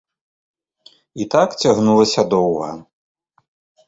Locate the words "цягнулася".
1.65-2.21